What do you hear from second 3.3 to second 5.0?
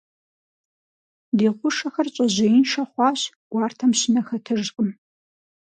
гуартэм щынэ хэтыжкъым.